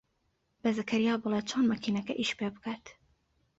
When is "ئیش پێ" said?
2.19-2.47